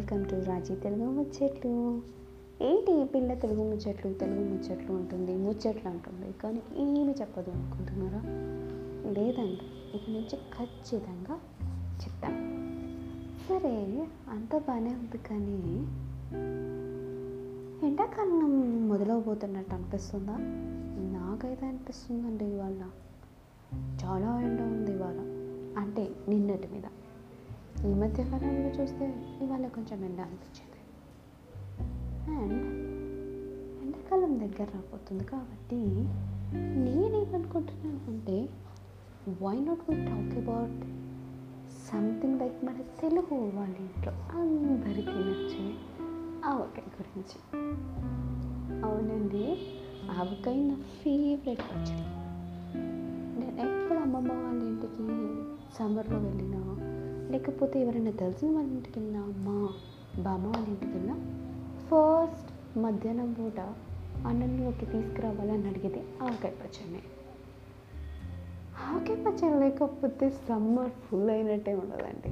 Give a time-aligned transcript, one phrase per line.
[0.00, 2.02] Welcome to రాజీ తెలుగు ముచ్చట్లు.
[2.62, 8.22] ఏంటి ఈ పిల్ల తెలుగు ముచ్చట్లు తెలుగు ముచ్చట్లు ఉంటుంది ముచ్చట్లు అంటుంది కానీ ఏమి చెప్పదు అనుకుంటున్నారా?
[9.12, 11.40] లేదండి ఇక నుంచి ఖచ్చితంగా
[11.76, 12.38] చెప్తాను
[13.48, 15.76] సరే అంత బాగానే ఉంది కానీ
[17.86, 20.36] ఎండాకాలం మొదలవబోతున్నట్టు అనిపిస్తుందా?
[21.12, 22.90] నాకైతే అనిపిస్తుందండి ఇవాళ.
[24.04, 25.18] చాలా ఎండ ఉంది ఇవాళ.
[25.78, 26.82] అంటే నిన్నటి మీద.
[27.86, 29.06] ఈ మధ్య కాలంలో చూస్తే
[29.42, 30.80] ఇవాళ కొంచెం ఎండ అనిపించేది.
[32.30, 32.66] అండ్
[33.82, 35.76] ఎండాకాలం దగ్గర రాబోతుంది కాబట్టి
[36.84, 38.48] నేనేమనుకుంటున్నాను అంటే
[39.42, 40.84] why not we talk about
[41.90, 45.74] something like మన తెలుగు వాళ్ళ ఇంట్లో అందరికీ నచ్చే
[46.44, 47.38] ఆవకాయ గురించి.
[48.84, 49.72] అవునండి
[50.10, 52.06] ఆవకాయ నా ఫేవరెట్ పచ్చడి.
[53.40, 55.06] నేను ఎప్పుడు అమ్మమ్మ వాళ్ళ ఇంటికి
[55.78, 56.59] సమ్మర్లో వెళ్ళినా
[57.30, 59.72] లేకపోతే ఎవరైనా తెలిసిన వాళ్ళ ఇంటికి వెళ్ళినా మా
[60.22, 61.16] బామ్మ వాళ్ళ ఇంటికి వెళ్ళినా?
[61.84, 63.60] ఫస్ట్ మధ్యాహ్నం పూట
[64.26, 67.02] అన్నంలోకి తీసుకురావాలని అడిగితే ఆవకాయ పచ్చడి.
[68.90, 72.28] ఆవకాయ పచ్చడి లేకపోతే సమ్మర్ ఫుల్ అయినట్టే ఉండదండి.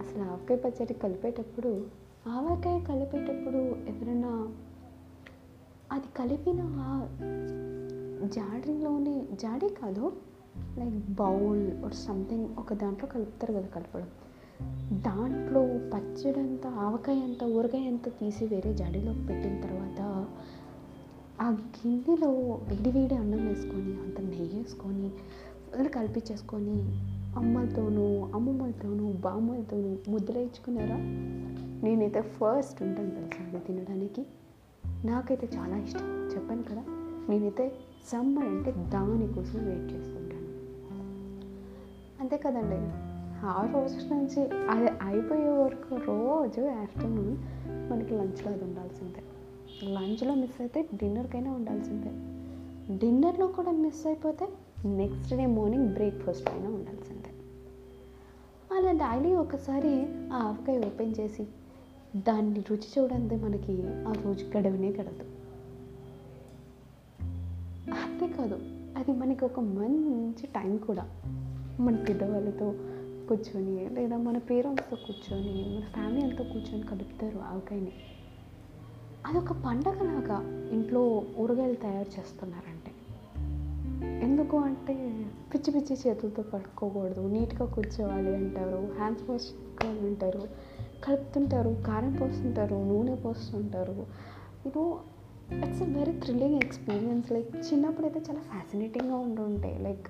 [0.00, 1.86] అసలు ఆవకాయ పచ్చడి కలిపేటప్పుడు
[2.26, 4.48] ఆవకాయ కలిపేటప్పుడు ఎవరైనా
[5.92, 6.60] అది కలిపిన
[8.24, 10.12] జాడీలోనే జాడీ కాదు
[10.78, 14.06] లైక్ బౌల్ ఆర్ సంథింగ్ ఒక దాంట్లో కలుపుతారు కదా కలపడం.
[14.92, 20.26] దాంట్లో పచ్చడి అంతా ఆవకాయ అంతా ఊరగాయ అంతా తీసి వేరే జడిలో పెట్టిన తర్వాత
[21.40, 22.30] ఆ గిన్నెలో
[22.68, 25.10] వేడి వేడి అన్నం వేసుకొని అంత నెయ్యి వేసుకొని
[25.76, 27.02] ఫుల్ కలిపించేసుకొని
[27.36, 30.48] అమ్మలతోనూ అమ్మమ్మలతోనూ బామ్మలతోనూ ముద్దలు
[31.84, 34.26] నేనైతే ఫస్ట్ ఉంటాను తెలుసా అది తినడానికి.
[35.04, 36.30] నాకైతే చాలా ఇష్టం.
[36.34, 36.82] చెప్పాను కదా
[37.28, 37.72] నేనైతే
[38.12, 40.25] సమ్మర్ అంటే దానికోసం వెయిట్ చేస్తాను.
[42.26, 42.78] అంతే కదండి.
[43.46, 47.36] ఆ రోజు నుంచి అది అయిపోయే వరకు రోజు ఆఫ్టర్నూన్
[47.92, 49.22] మనకి లంచ్లో అది ఉండాల్సిందే.
[49.92, 52.10] లంచ్లో మిస్ అయితే డిన్నర్కైనా ఉండాల్సిందే.
[52.98, 54.48] డిన్నర్లో కూడా మిస్ అయిపోతే
[54.84, 57.30] నెక్స్ట్ డే మార్నింగ్ బ్రేక్ఫాస్ట్ అయినా ఉండాల్సిందే.
[58.74, 61.46] అలా డైలీ ఒకసారి ఆ ఆవకాయ ఓపెన్ చేసి
[62.16, 65.24] దాన్ని రుచి చూడంతే మనకి ఆ రోజు గడవనే గడదు.
[67.90, 68.58] అంతేకాదు
[68.96, 71.08] అది మనకి ఒక మంచి టైం కూడా.
[71.80, 72.74] మన పెద్దవాళ్ళతో
[73.28, 77.92] కూర్చొని లేదా మన పేరెంట్స్తో కూర్చొని మన ఫ్యామిలీ అంతా కూర్చొని కలుపుతారు ఆవకాయని.
[79.26, 82.92] అదొక పండగలాగా ఇంట్లో ఊరగాయలు తయారు చేస్తున్నారంటే.
[84.26, 90.48] ఎందుకు అంటే పిచ్చి పిచ్చి చేతులతో పట్టుకోకూడదు నీట్గా కూర్చోవాలి అంటారు హ్యాండ్స్ వాష్ చేసుకోవాలి అంటారు
[91.04, 94.06] కలుపుతుంటారు కారం పోస్తుంటారు నూనె పోస్తుంటారు.
[94.66, 94.94] ఇది
[95.66, 100.06] it's a very thrilling experience like చిన్నప్పుడు అయితే చాలా ఫ్యాసినేటింగ్గా ఉంటుంటాయి లైక్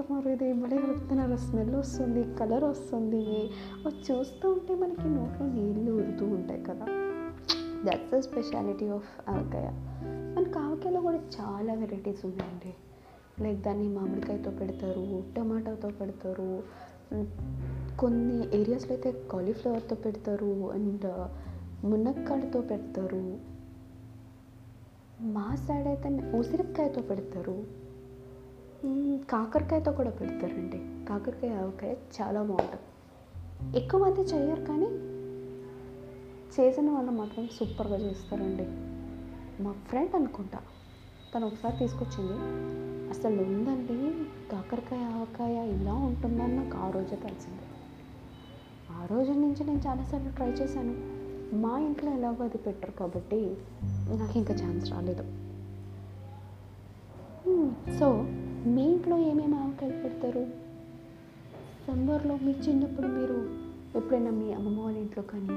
[0.00, 1.36] ఎలా ఇది భలే కలుపుతున్నారు?
[1.36, 3.50] స్మెల్ వస్తుంది కలర్ వస్తుంది.
[3.86, 6.86] అది చూస్తూ ఉంటే మనకి నోట్లో నీళ్ళు ఊరుతూ ఉంటాయి కదా.
[7.84, 9.70] That's the speciality of avakaya.
[10.36, 12.74] మనకి ఆవకాయలో కూడా చాలా వెరైటీస్ ఉన్నాయండి.
[13.42, 16.62] లైక్ దాన్ని మామిడికాయతో పెడతారు టమాటాతో పెడతారు
[17.98, 21.04] కొన్ని ఏరియాస్లో అయితే కాలీఫ్లవర్తో పెడతారు అండ్
[21.86, 23.38] మునక్కాడతో పెడతారు.
[25.22, 27.79] మా సైడ్ అయితే ఉసిరికాయతో పెడతారు.
[29.30, 31.06] కాకరకాయతో కూడా పెడతారండి.
[31.06, 32.86] కాకరకాయ ఆవకాయ చాలా బాగుంటుంది
[33.78, 34.86] ఎక్కువ మంది చేయరు కానీ
[36.60, 38.66] చేసిన వాళ్ళు మాత్రం సూపర్గా చేస్తారండి.
[39.62, 40.58] మా ఫ్రెండ్ అనుకుంటా
[41.34, 42.32] తను ఒకసారి తీసుకొచ్చింది.
[43.10, 47.62] అసలు ఉందండి కాకరకాయ ఆవకాయ ఇలా ఉంటుందని నాకు ఆ రోజే తెలిసింది.
[48.90, 50.94] ఆ రోజు నుంచి నేను చాలాసార్లు ట్రై చేశాను.
[51.56, 53.56] మా ఇంట్లో ఎలాగో అది పెట్టరు కాబట్టి
[54.08, 55.22] నాకు ఇంకా ఛాన్స్ రాలేదు.
[57.98, 58.06] సో
[58.66, 60.46] మీ ఇంట్లో ఏమేమి ఆవకాయలు పెడతారు?
[61.86, 63.50] సమ్మర్లో మీ చిన్నప్పుడు మీరు
[63.98, 65.48] ఎప్పుడైనా మీ అమ్మమ్మ వాళ్ళ ఇంట్లో కానీ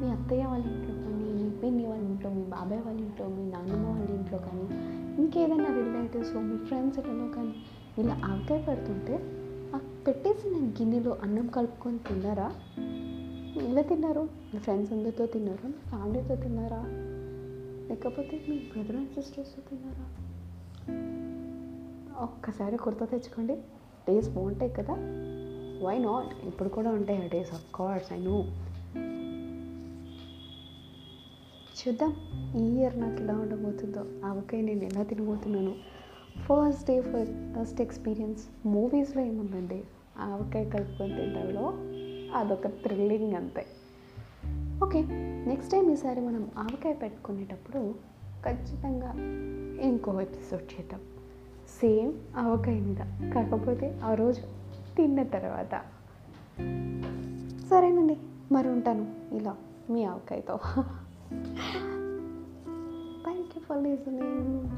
[0.00, 3.86] మీ అత్తయ్య వాళ్ళ ఇంట్లో కానీ మీ పిన్ని వాళ్ళ ఇంట్లో మీ బాబాయ్ వాళ్ళ ఇంట్లో మీ నాన్నమ్మ
[3.86, 4.62] వాళ్ళ ఇంట్లో కానీ
[5.22, 7.54] ఇంకేదైనా రిలేటివ్స్లో మీ ఫ్రెండ్స్ ఇళ్ళలో కానీ
[7.98, 9.36] ఇలా ఆవకాయ పెడుతుంటే
[9.74, 12.52] ఆ పెట్టేసిన గిన్నెలో అన్నం కలుపుకొని తిన్నారా?
[13.62, 14.28] ఎలా తిన్నారు?
[14.54, 15.68] మీ ఫ్రెండ్స్ అందరితో తిన్నారా?
[15.68, 16.84] మీ ఫ్యామిలీతో తిన్నారా?
[17.90, 20.06] లేకపోతే మీ బ్రదర్ అండ్ సిస్టర్స్తో తిన్నారా?
[22.20, 23.54] ఒక్కసారి కుర్తా తెచ్చుకోండి.
[24.08, 24.94] డేస్ బాగుంటాయి కదా.
[25.82, 28.44] వై నాట్ ఇప్పుడు కూడా ఉంటాయి ఆ days of course I know
[31.80, 32.16] చూద్దాం.
[32.56, 34.04] ఈ ఇయర్ నాకు ఎలా ఉండబోతుందో.
[34.24, 35.74] ఆవకాయ నేను ఎలా తినబోతున్నాను.
[36.38, 39.84] ఫస్ట్ డే ఫస్ట్ ఎక్స్పీరియన్స్ మూవీస్లో ఏముందండి?
[40.18, 41.72] ఆవకాయ కలుపుకొని తింటాలో
[42.38, 43.66] అదొక థ్రిల్లింగ్ అంతే.
[44.84, 45.02] ఓకే
[45.46, 47.94] నెక్స్ట్ టైం ఈసారి మనం ఆవకాయ పెట్టుకునేటప్పుడు
[48.44, 49.14] ఖచ్చితంగా
[49.82, 51.00] ఇంకో ఎపిసోడ్ చేద్దాం.
[51.80, 53.32] సేమ్ ఆవకాయ మీద.
[53.32, 54.40] కాకపోతే ఆ రోజు
[54.96, 55.82] తిన్న తర్వాత.
[57.70, 58.16] సరేనండి
[58.52, 59.14] మరి ఉంటాను.
[59.32, 59.56] ఇలా
[59.90, 60.58] మీ ఆవకాయతో.
[63.24, 64.68] Thank you for listening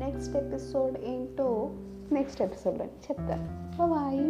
[0.00, 1.70] next episode ఏంటో
[2.12, 3.76] నెక్స్ట్ ఎపిసోడ్లో చెప్తాను.
[3.78, 4.20] బాయ్